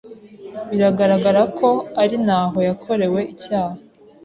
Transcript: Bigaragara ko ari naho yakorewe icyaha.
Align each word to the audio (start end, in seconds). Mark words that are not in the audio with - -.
Bigaragara 0.79 1.41
ko 1.57 1.69
ari 2.01 2.17
naho 2.25 2.57
yakorewe 2.67 3.19
icyaha. 3.33 3.77